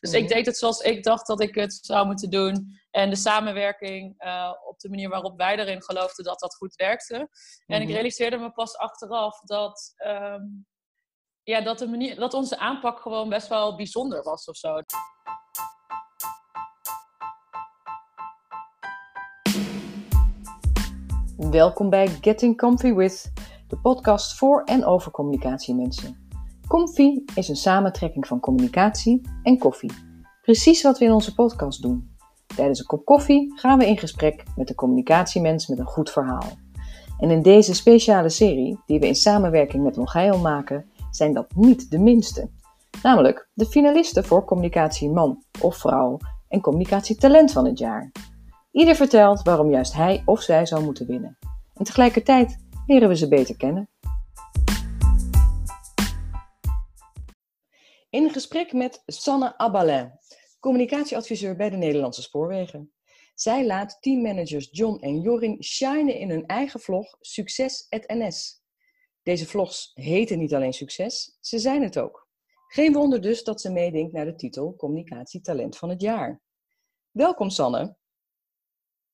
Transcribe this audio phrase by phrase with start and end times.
[0.00, 0.22] Dus Mhm.
[0.22, 2.78] ik deed het zoals ik dacht dat ik het zou moeten doen.
[2.90, 7.14] En de samenwerking eh, op de manier waarop wij erin geloofden dat dat goed werkte.
[7.66, 7.92] En ik Mhm.
[7.92, 10.42] realiseerde me pas achteraf dat, ehm,
[11.42, 14.80] ja, dat, de manier, dat onze aanpak gewoon best wel bijzonder was of zo.
[21.36, 23.32] Welkom bij Getting Comfy With,
[23.68, 26.29] de podcast voor en over communicatiemensen.
[26.70, 29.90] Comfy is een samentrekking van communicatie en koffie.
[30.42, 32.16] Precies wat we in onze podcast doen.
[32.56, 36.44] Tijdens een kop koffie gaan we in gesprek met een communicatiemens met een goed verhaal.
[37.18, 41.90] En in deze speciale serie, die we in samenwerking met Longeil maken, zijn dat niet
[41.90, 42.50] de minste.
[43.02, 48.12] Namelijk de finalisten voor communicatieman of vrouw en communicatietalent van het jaar.
[48.70, 51.38] Ieder vertelt waarom juist hij of zij zou moeten winnen.
[51.74, 52.56] En tegelijkertijd
[52.86, 53.88] leren we ze beter kennen.
[58.10, 60.12] In gesprek met Sanne Abalin,
[60.60, 62.92] communicatieadviseur bij de Nederlandse Spoorwegen.
[63.34, 68.62] Zij laat teammanagers John en Jorin shinen in hun eigen vlog Succes NS.
[69.22, 72.28] Deze vlogs heten niet alleen succes, ze zijn het ook.
[72.66, 76.42] Geen wonder dus dat ze meedenkt naar de titel Communicatietalent van het jaar.
[77.10, 77.96] Welkom Sanne.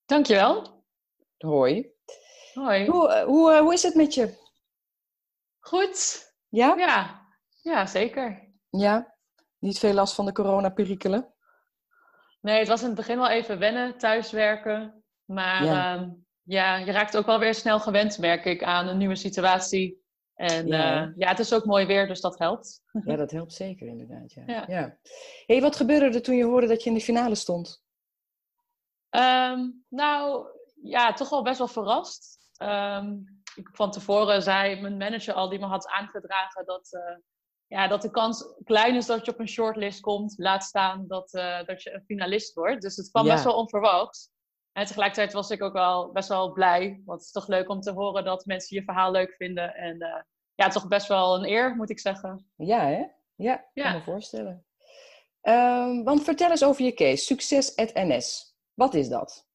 [0.05, 0.85] Dankjewel.
[1.37, 1.93] Hoi.
[2.55, 2.87] Hoi.
[2.87, 4.35] Hoe, eh, hoe, eh, hoe is het met je?
[5.59, 6.27] Goed.
[6.49, 6.77] Ja?
[6.77, 7.27] Ja,
[7.63, 8.46] ja zeker.
[8.79, 9.15] Ja?
[9.59, 11.35] Niet veel last van de coronaperikelen?
[12.41, 15.05] Nee, het was in het begin wel even wennen, thuiswerken.
[15.25, 15.95] Maar Ja.
[15.95, 20.05] ja, ja je raakt ook wel weer snel gewend, merk ik, aan een nieuwe situatie.
[20.35, 21.13] En Ja, hè?
[21.17, 22.83] ja het is ook mooi weer, dus dat helpt.
[23.05, 24.33] Ja, dat helpt zeker inderdaad.
[24.33, 24.43] Ja.
[24.47, 24.65] Ja.
[24.69, 24.97] Ja.
[25.47, 27.85] Hey, wat gebeurde er toen je hoorde dat je in de finale stond?
[29.11, 30.47] Ehm, nou,
[30.83, 32.39] ja, toch wel best wel verrast.
[32.57, 33.13] Ehm,
[33.55, 37.17] ik, van tevoren zei mijn manager al, die me had aangedragen, dat, eh,
[37.69, 40.35] ja, dat de kans klein is dat je op een shortlist komt.
[40.37, 42.83] Laat staan dat, eh, dat je een finalist wordt.
[42.83, 43.33] Dus het kwam Ja.
[43.33, 44.31] best wel onverwachts.
[44.73, 47.03] En tegelijkertijd was ik ook wel best wel blij.
[47.05, 49.75] Want het is toch leuk om te horen dat mensen je verhaal leuk vinden.
[49.75, 50.21] En eh,
[50.55, 52.51] ja, toch best wel een eer, moet ik zeggen.
[52.57, 53.05] Ja, hè?
[53.35, 53.83] Ja, Ja.
[53.85, 54.65] kan me voorstellen.
[55.41, 58.57] Ehm, want vertel eens over je case, Succes NS.
[58.75, 59.47] Wat is dat?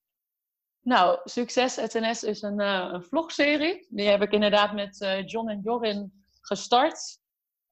[0.84, 3.86] Nou, Succes NS is een, eh, een vlogserie.
[3.90, 7.20] Die heb ik inderdaad met John en Jorin gestart.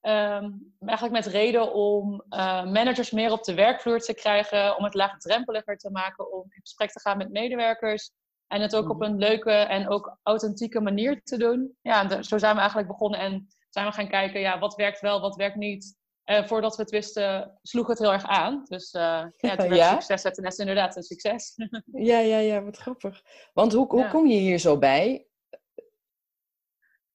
[0.01, 4.93] Ehm, eigenlijk met reden om eh, managers meer op de werkvloer te krijgen, om het
[4.93, 8.11] laagdrempeliger te maken, om in gesprek te gaan met medewerkers.
[8.47, 9.11] En het ook op Mhm.
[9.11, 11.77] een leuke en ook authentieke manier te doen.
[11.81, 14.75] Ja, en de- zo zijn we eigenlijk begonnen en zijn we gaan kijken, ja, wat
[14.75, 15.97] werkt wel, wat werkt niet.
[16.23, 18.61] Eh, voordat we het wisten, sloeg het heel erg aan.
[18.67, 19.01] Dus eh
[19.37, 19.99] ja, toen werd Ja?
[19.99, 21.53] Succes NS inderdaad een succes.
[21.91, 23.21] Ja, ja, ja, wat grappig.
[23.53, 24.09] Want hoe, hoe Ja.
[24.09, 25.27] kom je hier zo bij?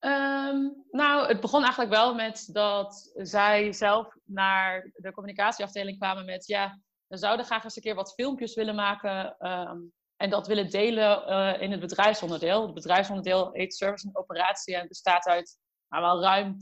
[0.05, 6.47] Ehm, nou, het begon eigenlijk wel met dat zij zelf naar de communicatieafdeling kwamen met...
[6.47, 9.37] ja, we zouden graag eens een keer wat filmpjes willen maken...
[9.39, 9.79] ehm,
[10.17, 12.63] en dat willen delen eh, in het bedrijfsonderdeel.
[12.63, 16.57] Het bedrijfsonderdeel heet Service en Operatie en bestaat uit nou, wel ruim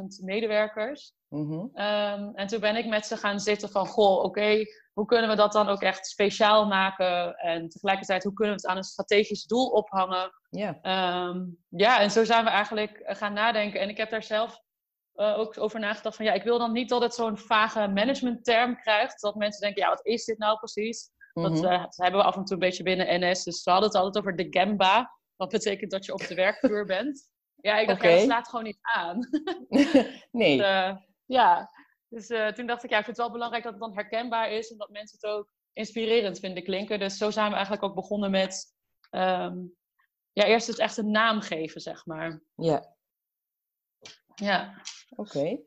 [0.00, 1.12] 10.000 medewerkers.
[1.28, 1.66] Mhm.
[1.74, 5.36] Ehm, en toen ben ik met ze gaan zitten van, goh, oké, hoe kunnen we
[5.36, 7.34] dat dan ook echt speciaal maken?
[7.36, 10.30] En tegelijkertijd, hoe kunnen we het aan een strategisch doel ophangen?
[10.50, 13.80] Ja, Ehm, ja, en zo zijn we eigenlijk gaan nadenken.
[13.80, 14.60] En ik heb daar zelf
[15.12, 18.76] eh, ook over nagedacht van, ja, ik wil dan niet dat het zo'n vage managementterm
[18.80, 19.20] krijgt.
[19.20, 21.10] Dat mensen denken, ja, wat is dit nou precies?
[21.32, 21.64] Dat, Mhm.
[21.64, 23.44] eh, dat hebben we af en toe een beetje binnen NS.
[23.44, 25.18] Dus we hadden het altijd over de Gamba.
[25.36, 27.30] Wat betekent dat je op de werkvloer bent.
[27.56, 29.28] Ja, ik dacht, ja, dat slaat gewoon niet aan.
[30.30, 30.56] nee.
[30.58, 31.70] Dus, eh, ja,
[32.12, 34.50] dus eh, toen dacht ik, ja, ik vind het wel belangrijk dat het dan herkenbaar
[34.50, 36.98] is en dat mensen het ook inspirerend vinden klinken.
[36.98, 38.74] Dus zo zijn we eigenlijk ook begonnen met,
[39.10, 39.58] ehm,
[40.32, 42.42] ja, eerst het echt een naam geven, zeg maar.
[42.54, 42.96] Ja,
[44.34, 44.82] Ja,
[45.16, 45.58] oké.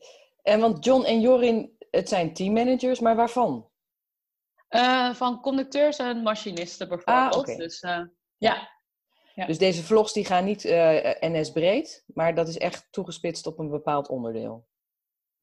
[0.41, 3.69] En want John en Jorin, het zijn teammanagers, maar waarvan?
[4.67, 7.33] Eh, van conducteurs en machinisten bijvoorbeeld.
[7.33, 7.55] Ah, oké.
[7.55, 8.01] Dus eh,
[8.37, 8.73] ja,
[9.33, 9.45] Ja.
[9.45, 10.63] Dus deze vlogs die gaan niet
[11.19, 14.67] NS breed, maar dat is echt toegespitst op een bepaald onderdeel.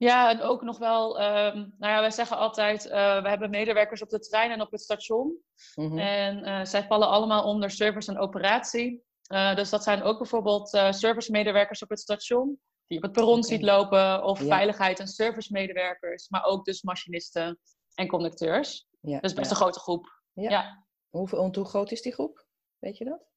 [0.02, 4.02] Ja, en ook nog wel, ehm, nou ja, wij zeggen altijd, eh, we hebben medewerkers
[4.02, 5.36] op de trein en op het station.
[5.74, 5.98] Mhm.
[5.98, 9.04] En eh, zij vallen allemaal onder service en operatie.
[9.22, 13.62] Eh, dus dat zijn ook bijvoorbeeld servicemedewerkers op het station, die op het perron ziet
[13.62, 14.46] lopen, of Ja.
[14.46, 17.58] veiligheid- en servicemedewerkers, maar ook dus machinisten
[17.94, 18.86] en conducteurs.
[19.00, 19.56] Ja, Dus best ja.
[19.56, 20.20] een grote groep.
[20.32, 20.84] Ja.
[21.10, 22.46] hoe groot is die groep?
[22.78, 23.30] Weet je dat?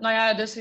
[0.00, 0.54] Nou ja, dus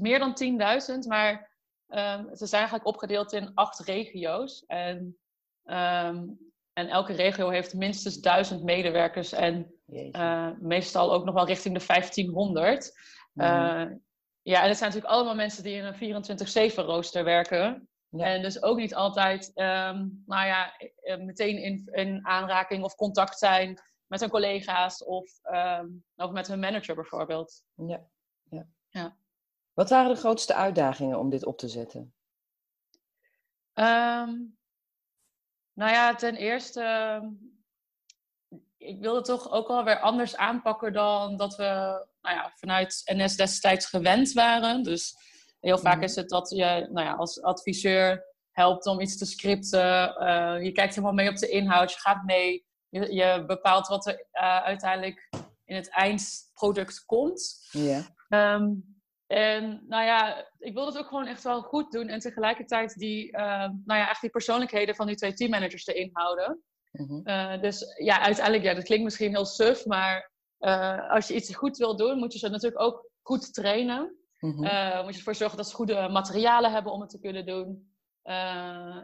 [0.00, 1.49] meer dan 10.000, maar
[1.90, 4.64] ehm, ze zijn eigenlijk opgedeeld in acht regio's.
[4.66, 5.18] En,
[5.64, 6.26] ehm,
[6.72, 9.74] en elke regio heeft minstens 1000 medewerkers en
[10.12, 12.98] eh, meestal ook nog wel richting de 1500.
[13.32, 13.46] Mhm.
[13.46, 13.96] Eh,
[14.42, 17.88] ja, en het zijn natuurlijk allemaal mensen die in een 24-7 rooster werken.
[18.10, 23.38] En dus ook niet altijd, ehm, nou ja, eh, meteen in, in aanraking of contact
[23.38, 25.30] zijn met hun collega's of,
[26.16, 27.62] of met hun manager bijvoorbeeld.
[27.74, 28.06] Ja.
[28.50, 28.66] ja.
[28.88, 29.16] ja.
[29.80, 32.14] Wat waren de grootste uitdagingen om dit op te zetten?
[33.74, 34.58] Um,
[35.72, 37.22] nou ja, ten eerste,
[38.76, 41.64] ik wilde toch ook wel weer anders aanpakken dan dat we
[42.20, 44.82] nou ja, vanuit NS destijds gewend waren.
[44.82, 45.14] Dus
[45.60, 46.04] heel vaak mhm.
[46.04, 50.22] is het dat je nou ja, als adviseur helpt om iets te scripten.
[50.22, 52.66] Uh, je kijkt helemaal mee op de inhoud, je gaat mee.
[52.88, 55.28] Je, je bepaalt wat er uh, uiteindelijk
[55.64, 57.68] in het eindproduct komt.
[57.70, 58.02] Ja.
[58.28, 58.98] Um,
[59.30, 62.08] en nou ja, ik wil het ook gewoon echt wel goed doen.
[62.08, 63.40] En tegelijkertijd die, uh,
[63.84, 66.62] nou ja, echt die persoonlijkheden van die twee teammanagers erin houden.
[66.90, 67.22] Mm
[67.60, 71.76] dus ja, uiteindelijk, ja, dat klinkt misschien heel suf, maar uh, als je iets goed
[71.76, 74.16] wil doen, moet je ze natuurlijk ook goed trainen.
[74.38, 75.04] Mm -hmm.
[75.04, 77.92] moet je ervoor zorgen dat ze goede materialen hebben om het te kunnen doen.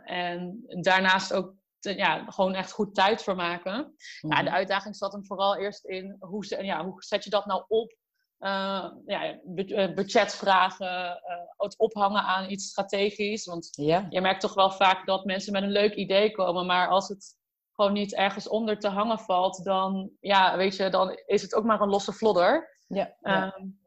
[0.04, 3.76] en daarnaast ook te, ja, gewoon echt goed tijd voor maken.
[3.76, 4.30] Mm -hmm.
[4.30, 7.64] ja, de uitdaging zat hem vooral eerst in hoe, ja, hoe zet je dat nou
[7.68, 7.94] op
[8.40, 13.46] uh, ja, eh, budgetvragen, uh, het ophangen aan iets strategisch.
[13.46, 14.06] Want ja.
[14.10, 17.36] je merkt toch wel vaak dat mensen met een leuk idee komen, maar als het
[17.72, 21.64] gewoon niet ergens onder te hangen valt, dan, ja, weet je, dan is het ook
[21.64, 22.76] maar een losse vlodder.
[22.86, 23.54] Ja, ja.
[23.58, 23.78] Um,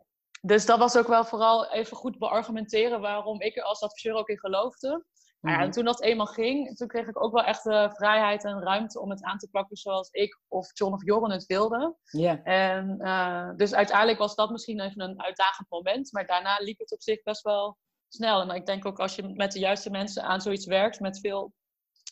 [0.41, 4.29] dus dat was ook wel vooral even goed beargumenteren waarom ik er als adviseur ook
[4.29, 5.05] in geloofde.
[5.41, 5.75] Nou ja, en mhm.
[5.75, 9.09] toen dat eenmaal ging, toen kreeg ik ook wel echt de vrijheid en ruimte om
[9.09, 11.97] het aan te pakken zoals ik of John of Joren het wilden.
[12.03, 12.43] Ja.
[12.43, 16.91] En uh, dus uiteindelijk was dat misschien even een uitdagend moment, maar daarna liep het
[16.91, 17.77] op zich best wel
[18.07, 18.41] snel.
[18.41, 21.53] En ik denk ook als je met de juiste mensen aan zoiets werkt, met veel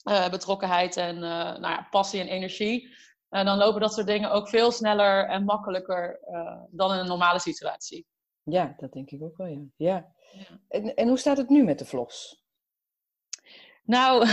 [0.09, 2.95] uh, betrokkenheid en uh, nou ja, passie en energie,
[3.29, 6.19] dan lopen dat soort dingen ook veel sneller en makkelijker
[6.71, 8.05] dan in een normale situatie.
[8.43, 9.61] Ja, dat denk ik ook wel, ja.
[9.75, 10.13] ja.
[10.67, 12.45] En, en hoe staat het nu met de vlogs?
[13.87, 14.27] Nou,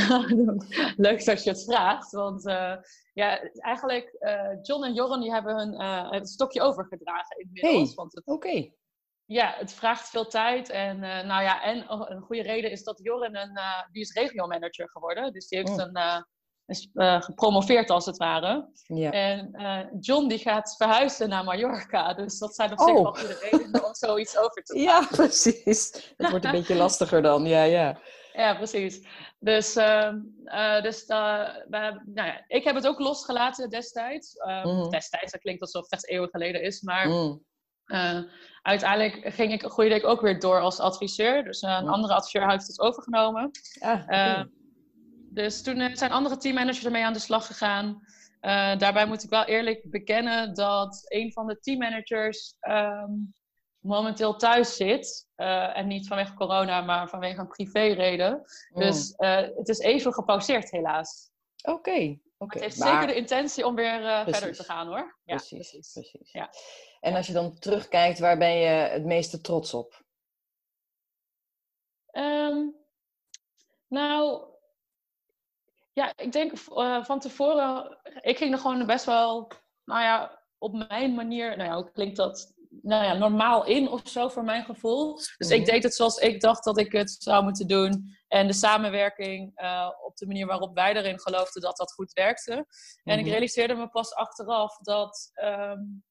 [1.06, 2.10] leuk dat je het vraagt.
[2.10, 2.74] Want uh,
[3.12, 7.94] ja, eigenlijk, uh, John en Joran die hebben hun uh, het stokje overgedragen inmiddels.
[7.94, 8.70] Hey, Oké.
[9.26, 10.68] Ja, het vraagt veel tijd.
[10.68, 13.58] En, nou ja, en een goede reden is dat Joran een,
[13.92, 15.32] die is regiomanager geworden.
[15.32, 15.86] Dus die heeft oh.
[15.92, 16.26] een,
[16.66, 16.88] is
[17.24, 18.70] gepromoveerd als het ware.
[18.86, 19.10] Ja.
[19.10, 19.50] En
[20.00, 22.14] John die gaat verhuizen naar Mallorca.
[22.14, 23.02] Dus dat zijn op zich oh.
[23.02, 25.02] wel goede redenen om zoiets over te dragen.
[25.10, 26.12] Ja, precies.
[26.16, 28.00] Het wordt een beetje lastiger dan, ja, ja.
[28.36, 29.06] Ja, precies.
[29.38, 30.12] Dus, uh,
[30.44, 34.34] uh, dus uh, nou ja, ik heb het ook losgelaten destijds.
[34.64, 34.90] Mm.
[34.90, 36.80] Destijds, dat klinkt alsof het echt eeuwen geleden is.
[36.80, 37.42] Maar mm.
[38.62, 41.44] uiteindelijk ging ik, groeide ik ook weer door als adviseur.
[41.44, 41.88] Dus een mm.
[41.88, 43.50] andere adviseur heeft het overgenomen.
[43.80, 44.42] Ah,
[45.30, 48.00] dus toen zijn andere teammanagers ermee aan de slag gegaan.
[48.78, 53.32] daarbij moet ik wel eerlijk bekennen dat een van de teammanagers um,
[53.84, 55.28] momenteel thuis zit.
[55.36, 58.44] Uh, en niet vanwege corona, maar vanwege een privéreden.
[58.70, 58.80] Mm.
[58.80, 61.30] Dus uh, het is even gepauzeerd, helaas.
[61.62, 61.78] Oké.
[61.78, 62.60] Okay, okay.
[62.60, 62.88] Het heeft maar...
[62.88, 65.18] zeker de intentie om weer uh, verder te gaan, hoor.
[65.24, 65.70] Ja, precies.
[65.70, 65.92] precies.
[65.92, 66.32] precies.
[66.32, 66.50] Ja.
[67.00, 70.02] En als je dan terugkijkt, waar ben je het meeste trots op?
[72.12, 72.76] Um,
[73.88, 74.46] nou,
[75.92, 76.58] ja, ik denk
[77.04, 79.50] van tevoren, ik ging er gewoon best wel,
[79.84, 84.00] nou ja, op mijn manier, nou ja, hoe klinkt dat nou ja, normaal in of
[84.04, 85.14] zo, voor mijn gevoel.
[85.14, 85.70] Dus ik mhm.
[85.70, 88.16] deed het zoals ik dacht dat ik het zou moeten doen.
[88.28, 92.66] En de samenwerking uh, op de manier waarop wij erin geloofden dat dat goed werkte.
[93.02, 93.30] En ik mhm.
[93.30, 96.04] realiseerde me pas achteraf dat, um,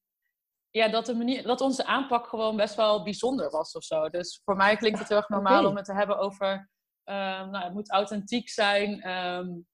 [0.70, 4.08] ja, dat, de manier, dat onze aanpak gewoon best wel bijzonder was of zo.
[4.08, 5.70] Dus voor mij klinkt het heel erg normaal okay.
[5.70, 6.72] om het te hebben over...
[7.04, 9.10] Um, nou, het moet authentiek zijn.
[9.10, 9.66] Um,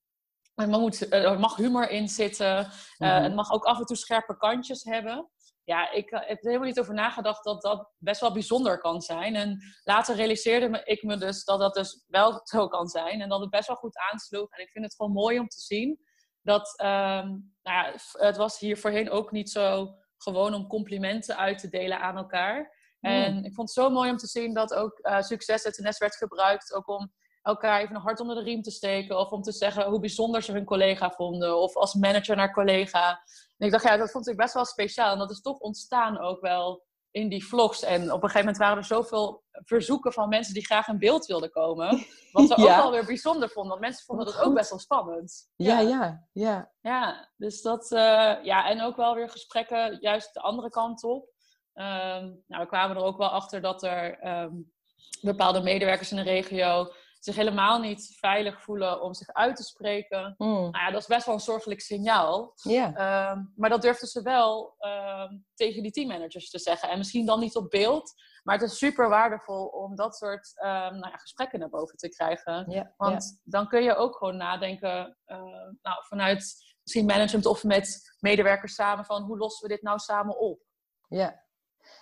[0.55, 2.59] er, moet, mag humor in zitten.
[2.59, 3.23] Uh, mm-hmm.
[3.23, 5.31] Het mag ook af en toe scherpe kantjes hebben
[5.71, 9.35] ja, ik heb er helemaal niet over nagedacht dat dat best wel bijzonder kan zijn.
[9.35, 13.21] En later realiseerde ik me dus dat dat dus wel zo kan zijn.
[13.21, 14.51] En dat het best wel goed aansloeg.
[14.51, 15.99] En ik vind het gewoon mooi om te zien
[16.43, 21.59] dat, um, nou ja, het was hier voorheen ook niet zo gewoon om complimenten uit
[21.59, 22.79] te delen aan elkaar.
[23.01, 26.17] En ik vond het zo mooi om te zien dat ook uh, succes SNS werd
[26.17, 29.19] gebruikt, ook om elkaar even een hart onder de riem te steken.
[29.19, 31.59] Of om te zeggen hoe bijzonder ze hun collega vonden.
[31.59, 33.11] Of als manager naar collega.
[33.59, 35.13] En ik dacht, ja, dat vond ik best wel speciaal.
[35.13, 37.83] En dat is toch ontstaan ook wel in die vlogs.
[37.83, 41.27] En op een gegeven moment waren er zoveel verzoeken van mensen die graag in beeld
[41.27, 42.07] wilden komen.
[42.33, 43.71] Wat we ook wel weer bijzonder vonden.
[43.71, 45.51] Want mensen vonden dat ook best wel spannend.
[45.57, 46.73] Ja, ja, ja.
[46.81, 47.91] Ja, dus dat...
[47.91, 47.99] Uh,
[48.43, 51.29] ja, en ook wel weer gesprekken juist de andere kant op.
[51.75, 54.73] Um, nou, we kwamen er ook wel achter dat er um,
[55.21, 56.93] bepaalde medewerkers in de regio
[57.25, 60.35] zich helemaal niet veilig voelen om zich uit te spreken.
[60.39, 60.49] Mm.
[60.49, 62.53] Nou ja, dat is best wel een zorgelijk signaal.
[62.55, 62.95] Ja.
[62.95, 66.89] Ehm, maar dat durfden ze wel ehm, tegen die teammanagers te zeggen.
[66.89, 68.13] En misschien dan niet op beeld,
[68.43, 72.09] maar het is super waardevol om dat soort ehm, nou ja, gesprekken naar boven te
[72.09, 72.71] krijgen.
[72.71, 72.95] Ja.
[72.97, 75.39] Want dan kun je ook gewoon nadenken eh,
[75.83, 80.39] nou, vanuit misschien management of met medewerkers samen van hoe lossen we dit nou samen
[80.39, 80.63] op?
[81.09, 81.49] ja.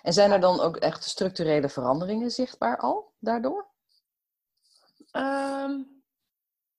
[0.01, 3.68] En zijn er dan ook echt structurele veranderingen zichtbaar al daardoor?
[5.11, 5.81] Ehm,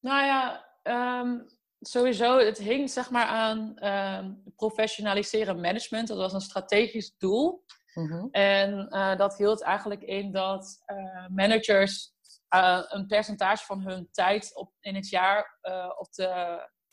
[0.00, 1.38] nou ja, ehm,
[1.80, 6.08] sowieso, het hing zeg maar aan ehm, professionaliseren management.
[6.08, 7.64] Dat was een strategisch doel.
[7.94, 8.26] Mhm.
[8.30, 12.12] En eh, dat hield eigenlijk in dat eh, managers
[12.48, 15.58] eh, een percentage van hun tijd op, in het jaar
[15.98, 16.28] op, de,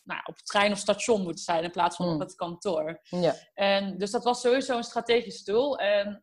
[0.03, 2.99] nou, op trein of station moeten zijn in plaats van op het kantoor.
[3.03, 3.33] Ja.
[3.53, 5.79] En dus dat was sowieso een strategisch doel.
[5.79, 6.21] En,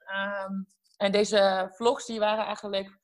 [0.96, 3.02] en deze vlogs die waren eigenlijk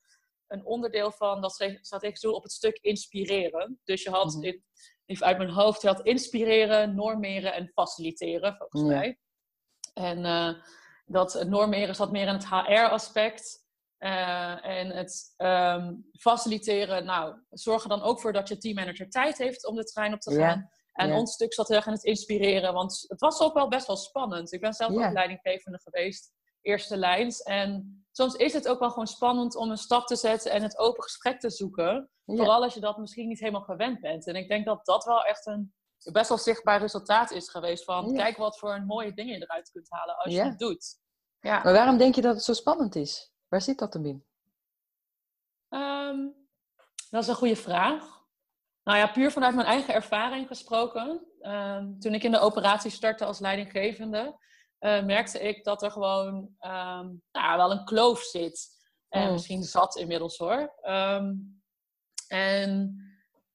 [0.51, 3.79] een onderdeel van dat stra- strategisch doel op het stuk inspireren.
[3.83, 4.63] Dus je had, in-
[5.05, 9.19] even uit mijn hoofd, je had inspireren, normeren en faciliteren, volgens mij.
[9.93, 10.53] En eh,
[11.05, 13.59] dat normeren zat meer in het HR-aspect.
[13.97, 19.37] Eh, en het ehm, faciliteren, nou, zorg er dan ook voor dat je teammanager tijd
[19.37, 20.69] heeft om de trein op te gaan.
[20.91, 23.87] En ons stuk zat heel erg in het inspireren, want het was ook wel best
[23.87, 24.51] wel spannend.
[24.51, 25.07] Ik ben zelf Ja.
[25.07, 26.31] ook leidinggevende geweest,
[26.61, 27.41] eerste lijns.
[27.41, 30.77] En soms is het ook wel gewoon spannend om een stap te zetten en het
[30.77, 32.09] open gesprek te zoeken.
[32.25, 32.35] Ja.
[32.35, 34.27] Vooral als je dat misschien niet helemaal gewend bent.
[34.27, 35.73] En ik denk dat dat wel echt een
[36.11, 38.23] best wel zichtbaar resultaat is geweest van Ja.
[38.23, 40.43] kijk wat voor een mooie dingen je eruit kunt halen als Ja.
[40.43, 40.99] je het doet.
[41.39, 41.63] Ja.
[41.63, 43.31] Maar waarom denk je dat het zo spannend is?
[43.47, 44.25] Waar zit dat hem in?
[45.69, 46.27] Ehm,
[47.09, 48.19] dat is een goede vraag.
[48.83, 51.25] Nou ja, puur vanuit mijn eigen ervaring gesproken.
[51.41, 54.39] ehm, toen ik in de operatie startte als leidinggevende,
[54.81, 58.69] eh, merkte ik dat er gewoon ehm, nou, wel een kloof zit.
[59.09, 59.31] En Mm.
[59.31, 60.73] misschien zat inmiddels hoor.
[60.81, 61.33] Ehm,
[62.27, 62.95] en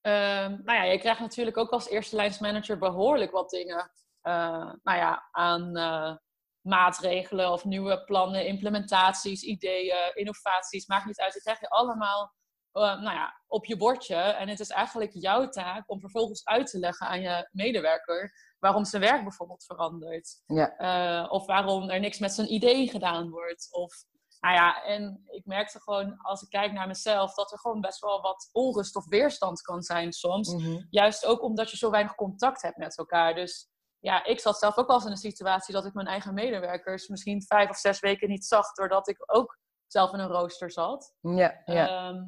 [0.01, 3.91] ehm, nou ja, je krijgt natuurlijk ook als eerste lijnsmanager behoorlijk wat dingen
[4.21, 6.17] eh, nou ja, aan eh,
[6.61, 10.87] maatregelen of nieuwe plannen, implementaties, ideeën, innovaties.
[10.87, 11.33] Maakt niet uit.
[11.33, 12.35] Die krijg je allemaal
[12.81, 14.15] nou ja, op je bordje.
[14.15, 18.85] En het is eigenlijk jouw taak om vervolgens uit te leggen aan je medewerker waarom
[18.85, 20.43] zijn werk bijvoorbeeld verandert.
[20.47, 20.77] Ja.
[20.77, 23.69] Eh, of waarom er niks met zijn idee gedaan wordt.
[23.71, 23.95] Of,
[24.41, 28.01] nou ja, en ik merkte gewoon als ik kijk naar mezelf dat er gewoon best
[28.01, 30.55] wel wat onrust of weerstand kan zijn soms.
[30.55, 30.83] Mhm.
[30.91, 33.35] Juist ook omdat je zo weinig contact hebt met elkaar.
[33.35, 33.69] Dus
[33.99, 37.09] ja, ik zat zelf ook wel eens in een situatie dat ik mijn eigen medewerkers
[37.09, 41.15] misschien vijf of zes weken niet zag, doordat ik ook zelf in een rooster zat.
[41.21, 41.89] Ja, ja.
[41.89, 42.23] Ehm,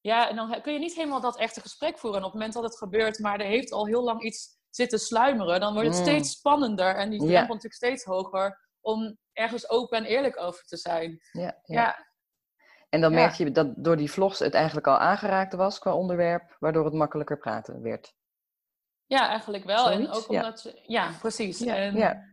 [0.00, 2.18] ja, en dan kun je niet helemaal dat echte gesprek voeren.
[2.20, 4.98] En op het moment dat het gebeurt, maar er heeft al heel lang iets zitten
[4.98, 6.02] sluimeren, dan wordt het Mm.
[6.04, 7.26] steeds spannender en die Ja.
[7.26, 11.20] drempel natuurlijk steeds hoger om ergens open en eerlijk over te zijn.
[11.32, 11.80] ja, ja.
[11.82, 12.08] Ja,
[12.88, 13.16] En dan Ja.
[13.18, 16.94] merk je dat door die vlogs het eigenlijk al aangeraakt was qua onderwerp, waardoor het
[16.94, 18.14] makkelijker praten werd.
[19.06, 19.90] ja eigenlijk wel.
[19.90, 20.38] En ook ja.
[20.40, 21.58] omdat, ze- ja, precies.
[21.58, 22.28] Ja, en, ja.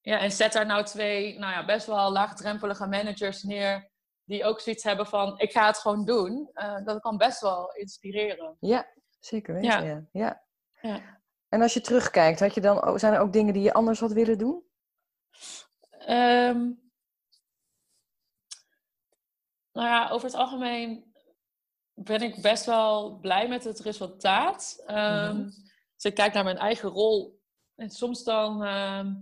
[0.00, 3.89] Ja, en zet daar nou twee nou ja, best wel laagdrempelige managers neer.
[4.30, 6.50] Die ook zoiets hebben van, ik ga het gewoon doen.
[6.52, 8.56] Eh, dat kan best wel inspireren.
[8.60, 8.86] Ja,
[9.18, 9.84] zeker weten.
[9.84, 10.08] Ja.
[10.12, 10.44] Ja.
[10.80, 11.20] Ja.
[11.48, 14.12] En als je terugkijkt, had je dan, zijn er ook dingen die je anders had
[14.12, 14.64] willen doen?
[15.90, 16.58] Ehm,
[19.72, 21.14] nou ja, over het algemeen
[21.94, 24.82] ben ik best wel blij met het resultaat.
[24.86, 25.50] Ehm, Mhm.
[25.94, 27.40] Als ik kijk naar mijn eigen rol.
[27.76, 29.14] En soms dan ehm,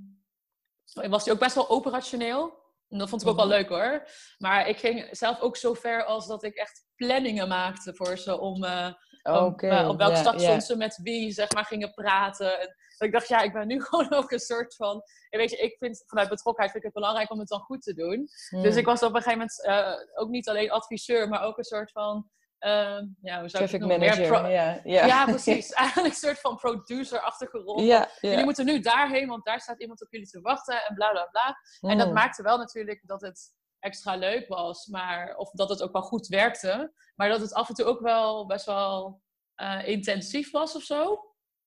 [1.11, 2.58] was die ook best wel operationeel.
[2.88, 3.54] En dat vond ik ook wel Mhm.
[3.54, 4.09] leuk hoor.
[4.38, 8.40] Maar ik ging zelf ook zo ver als dat ik echt planningen maakte voor ze
[8.40, 8.64] om...
[8.64, 8.92] eh,
[9.23, 12.61] om, eh, op welk ja, station ze met wie zeg maar, gingen praten.
[12.61, 12.66] En
[12.99, 15.02] dat ik dacht, ja, ik ben nu gewoon ook een soort van...
[15.30, 17.83] En weet je, ik vind vanuit betrokkenheid vind ik het belangrijk om het dan goed
[17.83, 18.26] te doen.
[18.26, 18.78] Dus Hmm.
[18.78, 21.90] ik was op een gegeven moment eh, ook niet alleen adviseur, maar ook een soort
[21.90, 22.30] van...
[22.59, 23.81] ehm, ja, hoe zou ik Traffic?
[23.81, 24.50] Meer manager.
[24.50, 25.07] ja, ja.
[25.07, 25.71] ja, precies.
[25.85, 27.83] Eigenlijk een soort van producer-achtige rol.
[28.21, 31.25] Jullie moeten nu daarheen, want daar staat iemand op jullie te wachten en bla bla
[31.31, 31.57] bla.
[31.91, 32.15] En dat Hmm.
[32.17, 36.27] maakte wel natuurlijk dat het extra leuk was, maar, of dat het ook wel goed
[36.27, 36.93] werkte.
[37.15, 39.23] Maar dat het af en toe ook wel best wel
[39.55, 41.21] eh, intensief was of zo.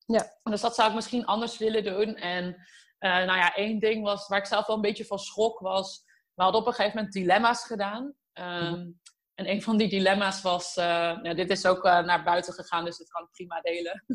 [0.06, 0.26] Ja.
[0.44, 2.16] Dus dat zou ik misschien anders willen doen.
[2.16, 2.56] En
[2.98, 6.04] eh, nou ja, één ding was waar ik zelf wel een beetje van schrok was.
[6.34, 8.14] We hadden op een gegeven moment dilemma's gedaan.
[8.34, 8.90] Ehm, Mhm.
[9.42, 12.98] En een van die dilemma's was, eh, dit is ook eh, naar buiten gegaan, dus
[12.98, 14.06] dat kan ik prima delen.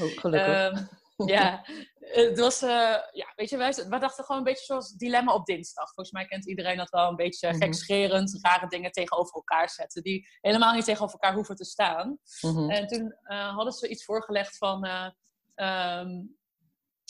[0.00, 0.54] Oh, gelukkig.
[1.16, 1.64] Ehm, ja,
[1.98, 5.46] het was, eh, ja, weet je, wij, wij dachten gewoon een beetje zoals dilemma op
[5.46, 5.84] dinsdag.
[5.84, 7.56] Volgens mij kent iedereen dat wel een beetje Mhm.
[7.56, 12.18] gekscherend, rare dingen tegenover elkaar zetten, die helemaal niet tegenover elkaar hoeven te staan.
[12.40, 12.70] Mhm.
[12.70, 15.10] En toen hadden ze iets voorgelegd van eh,
[15.54, 16.22] ehm,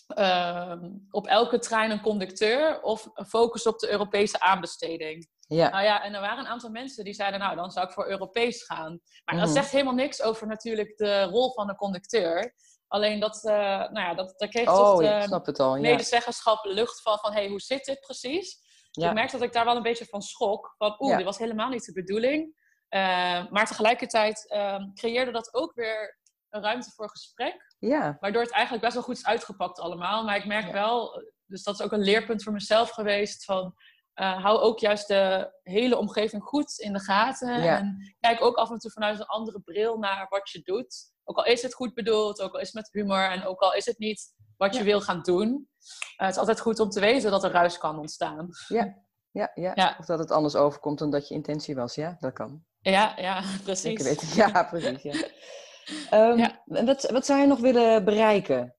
[0.06, 5.28] ehm, op elke trein een conducteur of een focus op de Europese aanbesteding.
[5.46, 5.68] Ja.
[5.68, 8.08] Nou ja, en er waren een aantal mensen die zeiden, nou, dan zou ik voor
[8.08, 9.00] Europees gaan.
[9.24, 9.54] Maar dat mhm.
[9.54, 12.54] zegt helemaal niks over natuurlijk de rol van de conducteur.
[12.88, 17.02] Alleen dat, uh, nou ja, dat, daar kreeg oh, toch de het al, medezeggenschap lucht
[17.02, 18.58] van, van, hey, hoe zit dit precies?
[18.90, 19.08] Ja.
[19.08, 20.74] Ik merkte dat ik daar wel een beetje van schrok.
[20.78, 22.64] Van, oeh, dit was helemaal niet de bedoeling.
[22.90, 26.18] Uh, maar tegelijkertijd uh, creëerde dat ook weer
[26.50, 27.74] een ruimte voor gesprek.
[27.78, 28.16] Ja.
[28.20, 30.24] Waardoor het eigenlijk best wel goed is uitgepakt allemaal.
[30.24, 33.74] Maar ik merk wel, dus dat is ook een leerpunt voor mezelf geweest, van
[34.20, 37.54] uh, hou ook juist de hele omgeving goed in de gaten.
[37.54, 41.14] En kijk ook af en toe vanuit een andere bril naar wat je doet.
[41.24, 43.74] Ook al is het goed bedoeld, ook al is het met humor en ook al
[43.74, 45.48] is het niet wat je wil gaan doen.
[45.48, 48.48] Uh, het is altijd goed om te weten dat er ruis kan ontstaan.
[48.68, 49.04] Ja.
[49.30, 49.72] Ja, ja.
[49.74, 49.96] ja.
[49.98, 51.94] Of dat het anders overkomt dan dat je intentie was.
[51.94, 52.64] Ja, dat kan.
[52.80, 54.02] Ja, ja precies.
[54.02, 54.28] Weten.
[54.34, 55.02] Ja, precies.
[55.02, 56.30] Ja.
[56.30, 56.62] um, ja.
[56.64, 58.76] Wat, wat zou je nog willen bereiken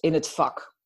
[0.00, 0.76] in het vak?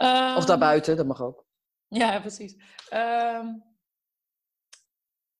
[0.00, 1.44] Um, of daarbuiten, dat mag ook.
[1.92, 2.54] Ja, precies.
[2.92, 3.64] Um,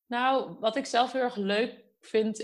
[0.07, 2.43] nou, wat ik zelf heel erg leuk vind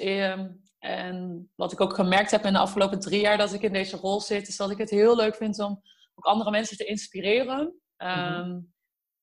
[0.78, 3.96] en wat ik ook gemerkt heb in de afgelopen drie jaar dat ik in deze
[3.96, 5.82] rol zit, is dat ik het heel leuk vind om
[6.14, 7.80] ook andere mensen te inspireren.
[7.96, 8.72] Um,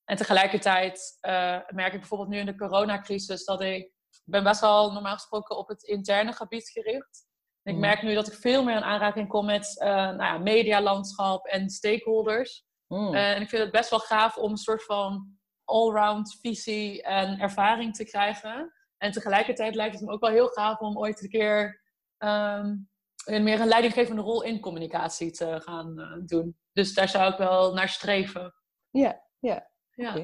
[0.06, 4.62] En tegelijkertijd uh, merk ik bijvoorbeeld nu in de coronacrisis dat ik, ik ben best
[4.62, 7.28] wel normaal gesproken op het interne gebied gericht.
[7.64, 7.88] En ik mhm.
[7.88, 11.70] merk nu dat ik veel meer in aanraking kom met uh, nou ja, medialandschap en
[11.70, 12.66] stakeholders.
[12.96, 13.14] Mm.
[13.14, 17.96] en ik vind het best wel gaaf om een soort van allround visie en ervaring
[17.96, 18.74] te krijgen.
[18.98, 21.82] En tegelijkertijd lijkt het me ook wel heel gaaf om ooit een keer
[22.18, 22.90] um,
[23.26, 26.58] meer een leidinggevende rol in communicatie te gaan uh, doen.
[26.72, 28.54] Dus daar zou ik wel naar streven.
[28.90, 29.70] Ja, ja.
[29.92, 30.16] Ja.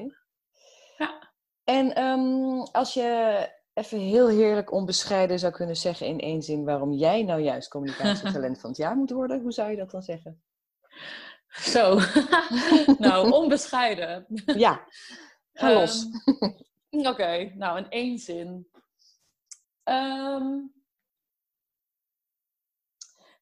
[0.96, 1.32] ja.
[1.64, 6.92] En um, als je even heel heerlijk onbescheiden zou kunnen zeggen in één zin waarom
[6.92, 10.42] jij nou juist communicatietalent van het jaar moet worden, hoe zou je dat dan zeggen?
[11.52, 11.98] Zo,
[12.98, 14.26] nou, onbescheiden.
[14.44, 14.86] Ja,
[15.52, 16.06] ga los.
[16.90, 18.70] Um, Oké, nou, in één zin.
[19.84, 20.74] Um,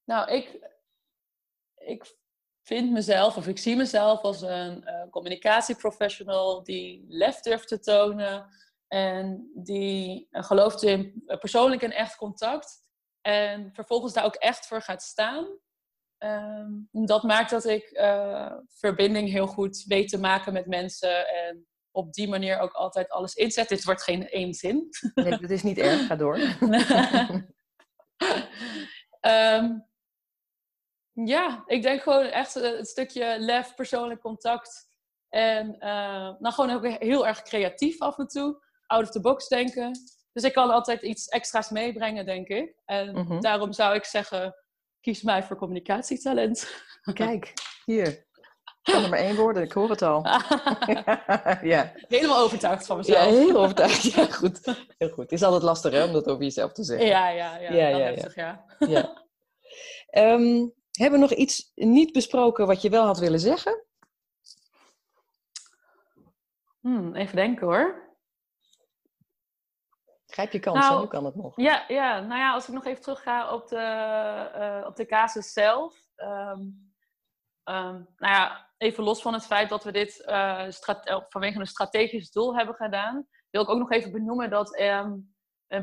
[0.04, 0.74] nou, ik,
[1.76, 2.16] ik
[2.62, 8.48] vind mezelf, of ik zie mezelf als een uh, communicatieprofessional die lef durft te tonen
[8.88, 12.88] en die uh, gelooft in uh, persoonlijk en echt contact.
[13.20, 15.58] En vervolgens daar ook echt voor gaat staan.
[16.24, 21.66] Um, dat maakt dat ik uh, verbinding heel goed weet te maken met mensen en
[21.90, 23.68] op die manier ook altijd alles inzet.
[23.68, 24.88] Dit wordt geen één zin.
[25.14, 26.38] Nee, dat is niet erg, ga door.
[29.20, 29.88] um,
[31.34, 34.88] ja, ik denk gewoon echt het stukje lef, persoonlijk contact.
[35.28, 38.62] En uh, nou gewoon ook heel erg creatief af en toe.
[38.86, 39.98] Out of the box denken.
[40.32, 42.74] Dus ik kan altijd iets extra's meebrengen, denk ik.
[42.84, 43.40] En mm -hmm.
[43.40, 44.54] daarom zou ik zeggen,
[45.00, 46.84] kies mij voor communicatietalent.
[47.12, 47.52] Kijk,
[47.84, 48.28] hier.
[48.82, 50.22] Kan er maar één worden, ik hoor het al.
[51.72, 51.92] ja.
[51.94, 53.24] Helemaal overtuigd van mezelf.
[53.24, 54.02] Ja, heel overtuigd.
[54.02, 54.60] Ja, goed.
[54.98, 55.22] Heel goed.
[55.22, 57.06] Het is altijd lastig hè, om dat over jezelf te zeggen.
[57.06, 57.72] Ja, ja, ja.
[57.72, 58.30] ja, ja, ja.
[58.34, 58.64] ja.
[58.78, 59.28] ja.
[60.34, 63.84] Um, hebben we nog iets niet besproken wat je wel had willen zeggen?
[66.80, 68.09] Hmm, even denken hoor.
[70.40, 71.52] Grijp je kans, nou, nu kan het nog.
[71.56, 73.76] Ja, ja, nou ja, als ik nog even terug ga op de,
[74.56, 75.94] uh, op de casus zelf.
[76.16, 76.92] Um,
[77.64, 80.68] um, nou ja, even los van het feit dat we dit uh,
[81.28, 85.34] vanwege een strategisch doel hebben gedaan, wil ik ook nog even benoemen dat um,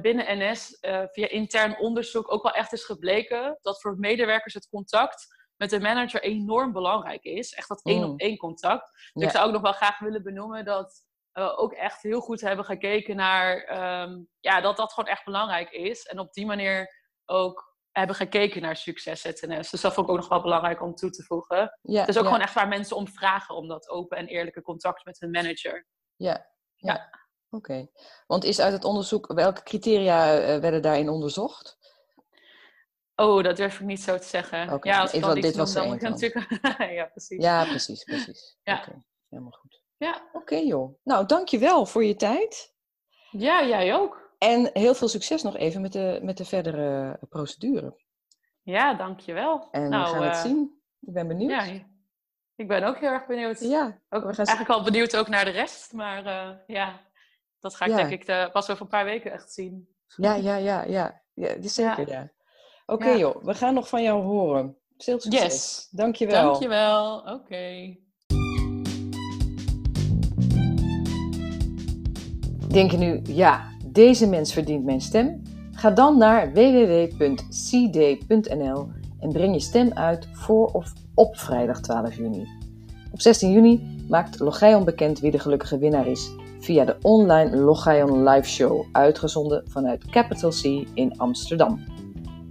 [0.02, 4.70] binnen NS uh, via intern onderzoek ook wel echt is gebleken dat voor medewerkers het
[4.70, 7.54] contact met de manager enorm belangrijk is.
[7.54, 8.18] Echt dat één op mm.
[8.18, 9.12] één contact.
[9.14, 11.04] Dus ik zou ook nog wel graag willen benoemen dat
[11.38, 13.56] uh, ook echt heel goed hebben gekeken naar
[14.04, 16.04] um, ja, dat dat gewoon echt belangrijk is.
[16.04, 16.94] En op die manier
[17.26, 19.70] ook hebben gekeken naar succes ZNS.
[19.70, 21.78] Dus dat vond ik ook nog wel belangrijk om toe te voegen.
[21.82, 24.62] Ja, het is ook gewoon echt waar mensen om vragen om dat open en eerlijke
[24.62, 25.88] contact met hun manager.
[26.16, 27.26] Ja, ja.
[27.50, 27.88] Oké.
[28.28, 31.78] Want is uit het onderzoek, welke criteria uh, werden daarin onderzocht?
[33.16, 34.74] Oh, dat durf ik niet zo te zeggen.
[34.74, 34.92] Okay.
[34.94, 36.60] Ja, als ik dit was dan moet natuurlijk...
[37.00, 37.44] ja, precies.
[37.44, 38.58] Ja, precies, precies.
[38.64, 38.80] Ja.
[38.80, 39.04] Okay.
[39.30, 39.77] Helemaal goed.
[39.98, 40.28] Ja.
[40.28, 41.00] Oké okay, joh.
[41.04, 42.76] Nou, dankjewel voor je tijd.
[43.32, 44.32] Ja, jij ook.
[44.38, 47.96] En heel veel succes nog even met de, met de verdere procedure.
[48.62, 49.68] Ja, dankjewel.
[49.72, 50.82] En nou, we gaan het uh, zien.
[51.00, 51.52] Ik ben benieuwd.
[51.52, 51.86] Ja,
[52.56, 53.60] ik ben ook heel erg benieuwd.
[53.60, 55.94] Ja, ook, we gaan eigenlijk al benieuwd ook naar de rest.
[55.94, 57.00] Maar uh, ja,
[57.60, 57.98] dat ga ik ja.
[57.98, 59.96] denk ik de, pas over een paar weken echt zien.
[60.16, 61.22] Ja, ja, ja, ja.
[61.34, 62.32] ja zeker, ja.
[62.86, 64.78] Oké okay, joh, we gaan nog van jou horen.
[64.98, 65.44] Veel succes.
[65.44, 65.88] Yes.
[65.92, 66.44] Dankjewel.
[66.44, 67.18] Dankjewel.
[67.18, 67.32] Oké.
[67.32, 68.07] Okay.
[72.68, 75.42] Denk je nu, ja, deze mens verdient mijn stem?
[75.72, 77.98] Ga dan naar www.cd.nl
[79.20, 82.48] en breng je stem uit voor of op vrijdag 12 juni.
[83.12, 86.32] Op 16 juni maakt Logion bekend wie de gelukkige winnaar is.
[86.60, 91.80] via de online Logion Live Show, uitgezonden vanuit Capital C in Amsterdam.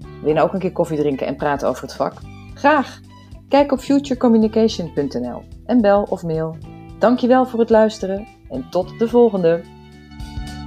[0.01, 2.15] Wil je nou ook een keer koffie drinken en praten over het vak?
[2.55, 3.01] Graag!
[3.49, 6.57] Kijk op futurecommunication.nl en bel of mail.
[6.99, 9.76] Dankjewel voor het luisteren en tot de volgende!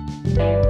[0.10, 0.69] thank you